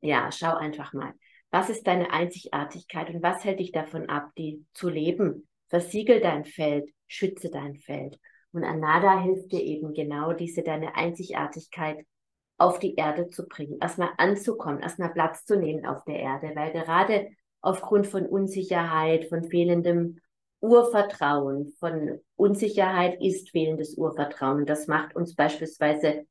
Ja, 0.00 0.30
schau 0.32 0.54
einfach 0.54 0.92
mal. 0.92 1.12
Was 1.50 1.68
ist 1.68 1.86
deine 1.86 2.12
Einzigartigkeit 2.12 3.10
und 3.10 3.22
was 3.22 3.44
hält 3.44 3.60
dich 3.60 3.72
davon 3.72 4.08
ab, 4.08 4.30
die 4.38 4.64
zu 4.72 4.88
leben? 4.88 5.48
Versiegel 5.68 6.20
dein 6.20 6.44
Feld, 6.44 6.90
schütze 7.06 7.50
dein 7.50 7.76
Feld. 7.76 8.18
Und 8.52 8.64
Anada 8.64 9.22
hilft 9.22 9.52
dir 9.52 9.62
eben 9.62 9.94
genau 9.94 10.32
diese 10.32 10.62
deine 10.62 10.94
Einzigartigkeit 10.94 12.06
auf 12.58 12.78
die 12.78 12.94
Erde 12.94 13.28
zu 13.28 13.46
bringen, 13.46 13.78
erstmal 13.80 14.10
anzukommen, 14.18 14.80
erstmal 14.80 15.12
Platz 15.12 15.44
zu 15.44 15.56
nehmen 15.56 15.84
auf 15.84 16.04
der 16.04 16.20
Erde, 16.20 16.52
weil 16.54 16.72
gerade 16.72 17.28
aufgrund 17.60 18.06
von 18.06 18.26
Unsicherheit, 18.26 19.26
von 19.26 19.44
fehlendem 19.44 20.20
Urvertrauen, 20.60 21.72
von 21.78 22.20
Unsicherheit 22.36 23.20
ist 23.20 23.50
fehlendes 23.50 23.96
Urvertrauen. 23.96 24.64
Das 24.64 24.86
macht 24.86 25.16
uns 25.16 25.34
beispielsweise 25.34 26.26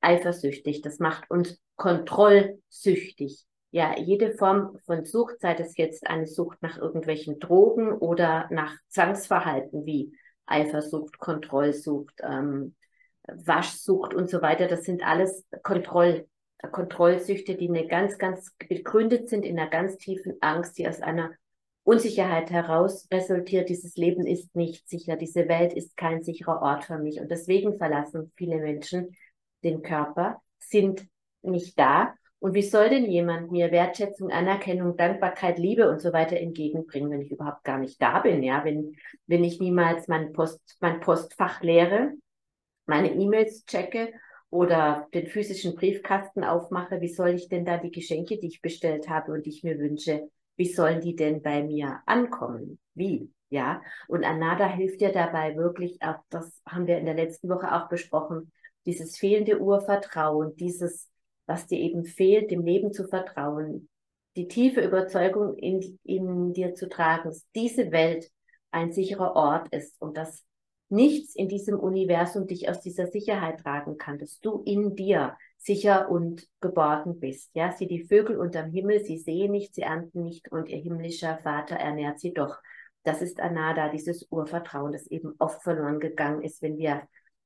eifersüchtig, 0.00 0.82
das 0.82 0.98
macht 0.98 1.30
uns 1.30 1.58
kontrollsüchtig. 1.76 3.44
Ja, 3.70 3.96
jede 3.98 4.32
Form 4.32 4.78
von 4.86 5.04
Sucht, 5.04 5.40
sei 5.40 5.54
das 5.54 5.76
jetzt 5.76 6.06
eine 6.06 6.26
Sucht 6.26 6.62
nach 6.62 6.78
irgendwelchen 6.78 7.38
Drogen 7.38 7.92
oder 7.92 8.48
nach 8.50 8.74
Zwangsverhalten 8.88 9.84
wie 9.84 10.16
Eifersucht, 10.46 11.18
Kontrollsucht, 11.18 12.14
ähm, 12.22 12.74
Waschsucht 13.26 14.14
und 14.14 14.28
so 14.28 14.42
weiter, 14.42 14.66
das 14.66 14.84
sind 14.84 15.02
alles 15.02 15.44
Kontroll, 15.62 16.26
Kontrollsüchte, 16.72 17.54
die 17.54 17.68
eine 17.68 17.86
ganz, 17.86 18.18
ganz 18.18 18.54
begründet 18.68 19.28
sind 19.28 19.44
in 19.44 19.58
einer 19.58 19.70
ganz 19.70 19.96
tiefen 19.96 20.34
Angst, 20.40 20.78
die 20.78 20.88
aus 20.88 21.00
einer 21.00 21.30
Unsicherheit 21.82 22.50
heraus 22.50 23.06
resultiert. 23.12 23.68
Dieses 23.68 23.96
Leben 23.96 24.26
ist 24.26 24.56
nicht 24.56 24.88
sicher, 24.88 25.16
diese 25.16 25.48
Welt 25.48 25.72
ist 25.72 25.96
kein 25.96 26.22
sicherer 26.22 26.60
Ort 26.60 26.84
für 26.84 26.98
mich. 26.98 27.20
Und 27.20 27.30
deswegen 27.30 27.78
verlassen 27.78 28.32
viele 28.36 28.58
Menschen 28.58 29.16
den 29.62 29.82
Körper, 29.82 30.42
sind 30.58 31.06
nicht 31.42 31.78
da. 31.78 32.14
Und 32.38 32.54
wie 32.54 32.62
soll 32.62 32.88
denn 32.88 33.06
jemand 33.06 33.50
mir 33.50 33.70
Wertschätzung, 33.70 34.30
Anerkennung, 34.30 34.96
Dankbarkeit, 34.96 35.58
Liebe 35.58 35.88
und 35.88 36.00
so 36.00 36.12
weiter 36.12 36.36
entgegenbringen, 36.36 37.10
wenn 37.10 37.22
ich 37.22 37.30
überhaupt 37.30 37.64
gar 37.64 37.78
nicht 37.78 38.00
da 38.02 38.20
bin? 38.20 38.42
Ja, 38.42 38.64
wenn, 38.64 38.96
wenn 39.26 39.44
ich 39.44 39.60
niemals 39.60 40.06
mein 40.08 40.32
Post, 40.32 40.60
mein 40.80 41.00
Postfach 41.00 41.62
leere, 41.62 42.12
meine 42.86 43.12
E-Mails 43.12 43.64
checke 43.66 44.12
oder 44.50 45.08
den 45.12 45.26
physischen 45.26 45.74
Briefkasten 45.74 46.44
aufmache, 46.44 47.00
wie 47.00 47.12
soll 47.12 47.30
ich 47.30 47.48
denn 47.48 47.64
da 47.64 47.78
die 47.78 47.90
Geschenke, 47.90 48.38
die 48.38 48.46
ich 48.46 48.62
bestellt 48.62 49.08
habe 49.08 49.32
und 49.32 49.44
die 49.44 49.50
ich 49.50 49.64
mir 49.64 49.78
wünsche, 49.78 50.30
wie 50.56 50.72
sollen 50.72 51.00
die 51.00 51.16
denn 51.16 51.42
bei 51.42 51.62
mir 51.62 52.00
ankommen? 52.06 52.78
Wie? 52.94 53.30
Ja, 53.48 53.80
und 54.08 54.24
Anada 54.24 54.66
hilft 54.66 55.00
dir 55.00 55.12
dabei 55.12 55.56
wirklich 55.56 56.02
auch, 56.02 56.16
das 56.30 56.60
haben 56.66 56.86
wir 56.86 56.98
in 56.98 57.04
der 57.04 57.14
letzten 57.14 57.48
Woche 57.48 57.72
auch 57.72 57.88
besprochen, 57.88 58.50
dieses 58.86 59.18
fehlende 59.18 59.60
Urvertrauen, 59.60 60.56
dieses, 60.56 61.10
was 61.46 61.66
dir 61.66 61.78
eben 61.78 62.04
fehlt, 62.04 62.50
dem 62.50 62.64
Leben 62.64 62.92
zu 62.92 63.06
vertrauen, 63.06 63.88
die 64.36 64.48
tiefe 64.48 64.80
Überzeugung 64.80 65.54
in, 65.56 65.98
in 66.02 66.52
dir 66.52 66.74
zu 66.74 66.88
tragen, 66.88 67.28
dass 67.28 67.46
diese 67.54 67.92
Welt 67.92 68.30
ein 68.70 68.92
sicherer 68.92 69.34
Ort 69.34 69.68
ist 69.72 70.00
und 70.00 70.16
dass 70.16 70.44
nichts 70.88 71.34
in 71.34 71.48
diesem 71.48 71.78
Universum 71.78 72.46
dich 72.46 72.68
aus 72.68 72.80
dieser 72.80 73.06
Sicherheit 73.08 73.60
tragen 73.60 73.98
kann, 73.98 74.18
dass 74.18 74.38
du 74.40 74.62
in 74.64 74.94
dir 74.94 75.36
sicher 75.56 76.08
und 76.10 76.48
geborgen 76.60 77.18
bist. 77.18 77.50
Ja, 77.54 77.72
sie 77.72 77.86
die 77.86 78.04
Vögel 78.04 78.38
unterm 78.38 78.70
Himmel, 78.70 79.04
sie 79.04 79.18
sehen 79.18 79.52
nicht, 79.52 79.74
sie 79.74 79.82
ernten 79.82 80.22
nicht 80.22 80.50
und 80.52 80.68
ihr 80.68 80.78
himmlischer 80.78 81.38
Vater 81.42 81.76
ernährt 81.76 82.20
sie 82.20 82.32
doch. 82.32 82.58
Das 83.02 83.22
ist 83.22 83.40
Anada, 83.40 83.88
dieses 83.88 84.26
Urvertrauen, 84.30 84.92
das 84.92 85.06
eben 85.06 85.34
oft 85.38 85.62
verloren 85.62 86.00
gegangen 86.00 86.42
ist, 86.42 86.62
wenn 86.62 86.76
wir 86.76 87.02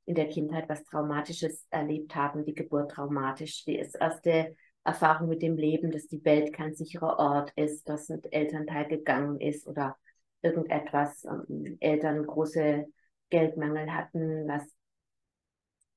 in 0.06 0.14
der 0.14 0.28
Kindheit 0.28 0.68
was 0.68 0.84
Traumatisches 0.84 1.66
erlebt 1.70 2.14
haben, 2.14 2.44
die 2.44 2.54
Geburt 2.54 2.90
traumatisch, 2.90 3.64
die 3.64 3.76
erste 3.76 4.56
Erfahrung 4.84 5.28
mit 5.28 5.42
dem 5.42 5.56
Leben, 5.56 5.90
dass 5.90 6.08
die 6.08 6.24
Welt 6.24 6.52
kein 6.52 6.74
sicherer 6.74 7.18
Ort 7.18 7.52
ist, 7.56 7.88
dass 7.88 8.10
ein 8.10 8.22
Elternteil 8.30 8.88
gegangen 8.88 9.38
ist 9.38 9.66
oder 9.66 9.96
irgendetwas, 10.42 11.24
ähm, 11.24 11.76
Eltern 11.80 12.26
große 12.26 12.86
Geldmangel 13.30 13.92
hatten, 13.92 14.46
was 14.48 14.64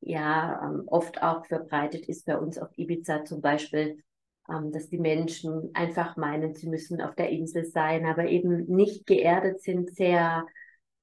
ja 0.02 0.62
ähm, 0.64 0.84
oft 0.88 1.22
auch 1.22 1.46
verbreitet 1.46 2.08
ist 2.08 2.26
bei 2.26 2.38
uns 2.38 2.58
auf 2.58 2.70
Ibiza 2.78 3.26
zum 3.26 3.42
Beispiel, 3.42 4.04
ähm, 4.50 4.72
dass 4.72 4.90
die 4.90 5.00
Menschen 5.00 5.72
einfach 5.74 6.18
meinen, 6.18 6.54
sie 6.54 6.68
müssen 6.68 7.02
auf 7.02 7.16
der 7.16 7.30
Insel 7.30 7.66
sein, 7.66 8.06
aber 8.06 8.26
eben 8.26 8.66
nicht 8.66 9.06
geerdet 9.06 9.62
sind, 9.62 9.96
sehr 9.96 10.46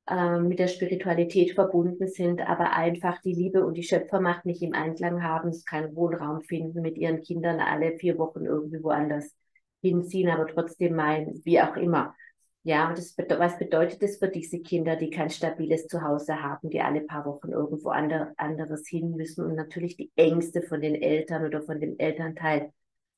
äh, 0.06 0.38
mit 0.40 0.58
der 0.58 0.68
Spiritualität 0.68 1.52
verbunden 1.52 2.08
sind, 2.08 2.40
aber 2.42 2.72
einfach 2.72 3.20
die 3.22 3.32
Liebe 3.32 3.64
und 3.64 3.74
die 3.74 3.82
Schöpfermacht 3.82 4.44
nicht 4.44 4.62
im 4.62 4.74
Einklang 4.74 5.22
haben, 5.22 5.52
keinen 5.66 5.94
Wohnraum 5.96 6.42
finden, 6.42 6.82
mit 6.82 6.98
ihren 6.98 7.20
Kindern 7.22 7.60
alle 7.60 7.96
vier 7.98 8.18
Wochen 8.18 8.44
irgendwie 8.44 8.82
woanders 8.82 9.34
hinziehen, 9.82 10.28
aber 10.28 10.46
trotzdem 10.46 10.94
meinen, 10.94 11.40
wie 11.44 11.60
auch 11.60 11.76
immer 11.76 12.14
Ja, 12.62 12.88
und 12.88 12.98
das, 12.98 13.16
was 13.16 13.58
bedeutet 13.58 14.02
das 14.02 14.18
für 14.18 14.28
diese 14.28 14.60
Kinder, 14.60 14.96
die 14.96 15.08
kein 15.08 15.30
stabiles 15.30 15.86
Zuhause 15.86 16.42
haben, 16.42 16.68
die 16.68 16.82
alle 16.82 17.00
paar 17.00 17.24
Wochen 17.24 17.52
irgendwo 17.52 17.88
ander, 17.88 18.34
anderes 18.36 18.86
hin 18.86 19.12
müssen 19.12 19.44
und 19.44 19.54
natürlich 19.54 19.96
die 19.96 20.10
Ängste 20.14 20.60
von 20.60 20.82
den 20.82 20.94
Eltern 20.94 21.46
oder 21.46 21.62
von 21.62 21.80
dem 21.80 21.98
Elternteil 21.98 22.70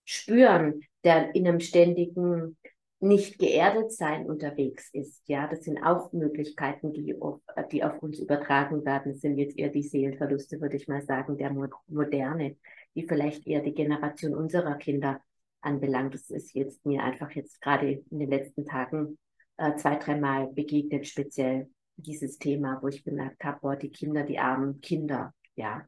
spüren, 0.04 0.82
der 1.02 1.34
in 1.34 1.49
einem 1.49 1.58
ständigen 1.58 2.56
nicht 3.00 3.40
geerdet 3.40 3.90
sein 3.90 4.26
unterwegs 4.26 4.88
ist. 4.92 5.28
Ja, 5.28 5.49
das 5.49 5.64
sind 5.64 5.82
auch 5.82 6.12
Möglichkeiten, 6.12 6.92
die 6.92 7.20
auf, 7.20 7.40
die 7.72 7.82
auf 7.82 8.00
uns 8.00 8.20
übertragen 8.20 8.84
werden. 8.84 9.12
Das 9.12 9.22
sind 9.22 9.38
jetzt 9.38 9.58
eher 9.58 9.70
die 9.70 9.82
Seelenverluste, 9.82 10.61
würde 10.61 10.76
ich 10.76 10.87
mal 10.87 11.02
sagen, 11.02 11.37
der 11.37 11.52
Moderne, 11.88 12.56
die 12.94 13.08
vielleicht 13.08 13.44
eher 13.49 13.61
die 13.61 13.75
Generation 13.75 14.37
unserer 14.37 14.76
Kinder 14.76 15.20
anbelangt. 15.61 16.14
Das 16.14 16.30
ist 16.30 16.54
jetzt 16.54 16.87
mir 16.87 17.02
einfach 17.02 17.32
jetzt 17.32 17.61
gerade 17.61 18.04
in 18.08 18.20
den 18.20 18.30
letzten 18.30 18.64
Tagen 18.64 19.18
äh, 19.56 19.76
zwei, 19.76 19.97
dreimal 19.97 20.49
begegnet, 20.49 21.06
speziell 21.06 21.71
dieses 21.97 22.38
Thema, 22.38 22.78
wo 22.82 22.88
ich 22.88 23.04
gemerkt 23.04 23.44
habe, 23.44 23.59
boah, 23.61 23.76
die 23.76 23.90
Kinder, 23.90 24.25
die 24.25 24.38
armen 24.38 24.80
Kinder, 24.80 25.35
ja. 25.54 25.87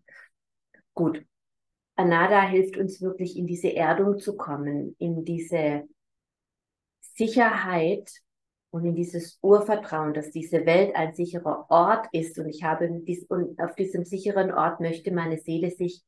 Gut. 0.95 1.25
Anada 1.97 2.43
hilft 2.43 2.77
uns 2.77 3.01
wirklich 3.01 3.37
in 3.37 3.47
diese 3.47 3.73
Erdung 3.75 4.19
zu 4.19 4.37
kommen, 4.37 4.97
in 4.99 5.25
diese 5.25 5.85
Sicherheit 7.01 8.11
und 8.71 8.85
in 8.85 8.97
dieses 8.97 9.39
Urvertrauen, 9.41 10.15
dass 10.15 10.33
diese 10.33 10.67
Welt 10.67 10.97
ein 10.97 11.15
sicherer 11.15 11.67
Ort 11.69 12.09
ist 12.11 12.37
und 12.39 12.49
ich 12.49 12.65
habe 12.65 12.89
dies, 13.03 13.25
und 13.27 13.61
auf 13.61 13.77
diesem 13.77 14.05
sicheren 14.05 14.53
Ort 14.53 14.81
möchte 14.81 15.13
meine 15.13 15.39
Seele 15.39 15.71
sich 15.71 16.03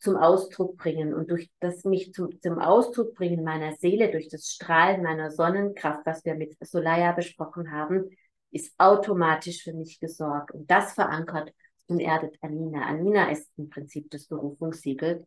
zum 0.00 0.16
Ausdruck 0.16 0.76
bringen 0.76 1.12
und 1.14 1.30
durch 1.30 1.50
das 1.60 1.84
mich 1.84 2.12
zum, 2.14 2.40
zum 2.40 2.58
Ausdruck 2.58 3.14
bringen 3.14 3.44
meiner 3.44 3.74
Seele, 3.76 4.10
durch 4.10 4.28
das 4.28 4.48
Strahlen 4.48 5.02
meiner 5.02 5.30
Sonnenkraft, 5.30 6.06
was 6.06 6.24
wir 6.24 6.34
mit 6.34 6.56
Solaya 6.60 7.12
besprochen 7.12 7.70
haben, 7.70 8.10
ist 8.50 8.74
automatisch 8.78 9.62
für 9.62 9.74
mich 9.74 10.00
gesorgt 10.00 10.52
und 10.52 10.70
das 10.70 10.94
verankert 10.94 11.52
und 11.86 12.00
erdet 12.00 12.36
Anina. 12.40 12.86
Anina 12.86 13.30
ist 13.30 13.48
im 13.56 13.68
Prinzip 13.68 14.10
das 14.10 14.26
Berufungssiegel, 14.26 15.24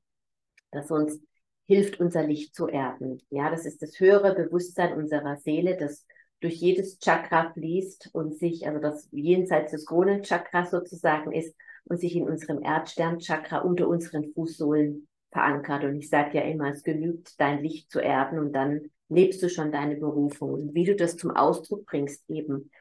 das 0.71 0.89
uns 0.89 1.19
hilft, 1.67 1.99
unser 1.99 2.23
Licht 2.23 2.55
zu 2.55 2.67
erden. 2.67 3.21
Ja, 3.29 3.49
das 3.49 3.65
ist 3.65 3.81
das 3.81 3.99
höhere 3.99 4.33
Bewusstsein 4.33 4.93
unserer 4.93 5.37
Seele, 5.37 5.77
das 5.77 6.05
durch 6.39 6.55
jedes 6.55 6.99
Chakra 6.99 7.53
fließt 7.53 8.09
und 8.13 8.37
sich, 8.37 8.67
also 8.67 8.79
das 8.79 9.07
jenseits 9.11 9.71
des 9.71 9.85
Kronenchakras 9.85 10.71
sozusagen 10.71 11.31
ist 11.31 11.55
und 11.85 11.99
sich 11.99 12.15
in 12.15 12.27
unserem 12.27 12.61
Erdsternchakra 12.61 13.59
unter 13.59 13.87
unseren 13.87 14.31
Fußsohlen 14.33 15.07
verankert. 15.31 15.83
Und 15.83 15.97
ich 15.97 16.09
sage 16.09 16.37
ja 16.37 16.43
immer, 16.43 16.69
es 16.69 16.83
genügt, 16.83 17.39
dein 17.39 17.61
Licht 17.61 17.91
zu 17.91 17.99
erden 17.99 18.39
und 18.39 18.53
dann 18.53 18.91
lebst 19.09 19.43
du 19.43 19.49
schon 19.49 19.71
deine 19.71 19.95
Berufung. 19.95 20.53
Und 20.53 20.75
wie 20.75 20.85
du 20.85 20.95
das 20.95 21.17
zum 21.17 21.31
Ausdruck 21.31 21.85
bringst 21.85 22.29
eben. 22.29 22.71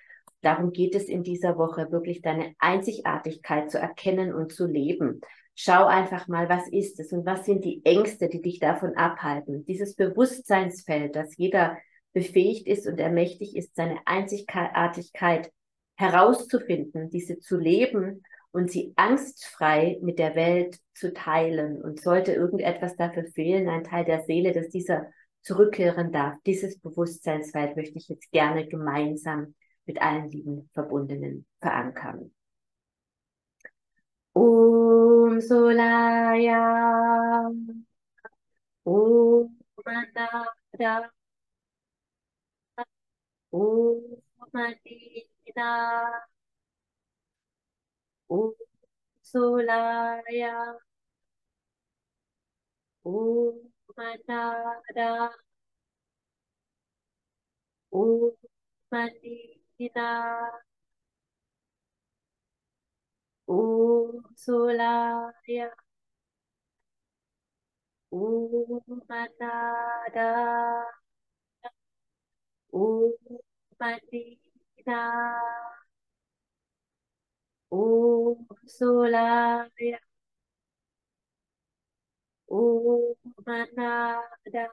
Darum 0.40 0.72
geht 0.72 0.94
es 0.94 1.04
in 1.04 1.22
dieser 1.22 1.56
Woche, 1.56 1.92
wirklich 1.92 2.20
deine 2.20 2.54
Einzigartigkeit 2.58 3.70
zu 3.70 3.78
erkennen 3.78 4.34
und 4.34 4.52
zu 4.52 4.66
leben. 4.66 5.20
Schau 5.54 5.86
einfach 5.86 6.26
mal, 6.28 6.48
was 6.48 6.66
ist 6.68 6.98
es 6.98 7.12
und 7.12 7.24
was 7.26 7.44
sind 7.44 7.64
die 7.64 7.84
Ängste, 7.84 8.28
die 8.28 8.42
dich 8.42 8.58
davon 8.58 8.96
abhalten. 8.96 9.64
Dieses 9.66 9.94
Bewusstseinsfeld, 9.94 11.14
dass 11.14 11.36
jeder 11.36 11.78
befähigt 12.12 12.66
ist 12.66 12.86
und 12.86 12.98
ermächtigt 12.98 13.54
ist, 13.54 13.76
seine 13.76 13.98
Einzigartigkeit 14.04 15.52
herauszufinden, 15.94 17.10
diese 17.10 17.38
zu 17.38 17.56
leben 17.56 18.22
und 18.52 18.70
sie 18.70 18.92
angstfrei 18.96 19.98
mit 20.02 20.18
der 20.18 20.36
Welt 20.36 20.78
zu 20.94 21.12
teilen. 21.12 21.82
Und 21.82 22.00
sollte 22.00 22.32
irgendetwas 22.32 22.96
dafür 22.96 23.24
fehlen, 23.24 23.68
ein 23.68 23.84
Teil 23.84 24.04
der 24.04 24.22
Seele, 24.22 24.52
dass 24.52 24.68
dieser 24.68 25.06
zurückkehren 25.42 26.12
darf, 26.12 26.36
dieses 26.46 26.78
Bewusstseinsfeld 26.78 27.76
möchte 27.76 27.98
ich 27.98 28.08
jetzt 28.08 28.30
gerne 28.30 28.68
gemeinsam 28.68 29.54
mit 29.86 30.00
allen 30.00 30.30
lieben 30.30 30.70
Verbundenen 30.72 31.46
verankern. 31.60 32.32
Om 34.34 35.40
Solaya 35.40 37.50
Om 38.84 39.58
Anada 39.84 41.10
Om 43.50 44.22
Madina 44.52 46.31
Om 48.32 48.54
Solaya 49.30 50.54
Om 53.04 53.72
Manada 53.96 55.30
Om 57.92 58.32
Madina 58.90 60.08
Om 63.46 64.22
Solaya 64.36 65.70
Om 68.10 68.80
Manada 69.08 70.28
Om 72.72 73.12
Madina 73.78 75.00
Om 77.72 78.46
Solaya 78.66 79.98
Om 82.46 83.16
Manada 83.46 84.68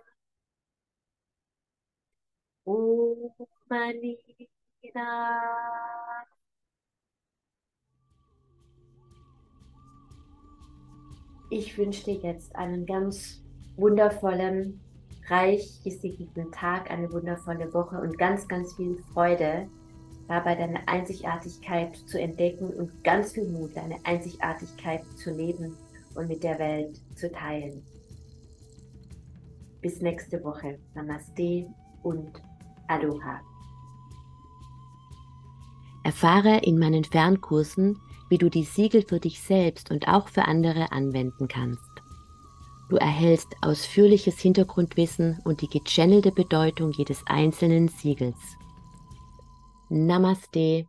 Om 2.65 3.31
Manina 3.69 4.09
Ich 11.49 11.77
wünsche 11.77 12.03
dir 12.03 12.15
jetzt 12.15 12.53
einen 12.55 12.85
ganz 12.85 13.41
wundervollen, 13.77 14.81
reich 15.29 15.81
gesegneten 15.85 16.51
Tag, 16.51 16.91
eine 16.91 17.11
wundervolle 17.13 17.73
Woche 17.73 18.01
und 18.01 18.17
ganz, 18.17 18.47
ganz 18.49 18.75
viel 18.75 19.01
Freude 19.13 19.69
dabei 20.29 20.55
deine 20.55 20.87
Einzigartigkeit 20.87 21.97
zu 22.07 22.21
entdecken 22.21 22.69
und 22.69 23.03
ganz 23.03 23.33
viel 23.33 23.47
Mut, 23.49 23.75
deine 23.75 23.97
Einzigartigkeit 24.03 25.03
zu 25.17 25.31
leben 25.31 25.75
und 26.15 26.27
mit 26.29 26.43
der 26.43 26.59
Welt 26.59 27.01
zu 27.15 27.31
teilen. 27.31 27.83
Bis 29.81 30.01
nächste 30.01 30.41
Woche. 30.43 30.77
Namaste 30.93 31.65
und 32.03 32.31
Aloha. 32.87 33.41
Erfahre 36.03 36.59
in 36.59 36.77
meinen 36.77 37.03
Fernkursen, 37.03 37.97
wie 38.29 38.37
du 38.37 38.49
die 38.49 38.63
Siegel 38.63 39.01
für 39.01 39.19
dich 39.19 39.41
selbst 39.41 39.89
und 39.89 40.07
auch 40.07 40.27
für 40.27 40.45
andere 40.45 40.91
anwenden 40.91 41.47
kannst. 41.47 41.81
Du 42.89 42.97
erhältst 42.97 43.55
ausführliches 43.61 44.39
Hintergrundwissen 44.39 45.39
und 45.43 45.61
die 45.61 45.67
gechannelte 45.67 46.31
Bedeutung 46.31 46.91
jedes 46.91 47.23
einzelnen 47.25 47.87
Siegels. 47.87 48.37
Namaste 49.89 50.87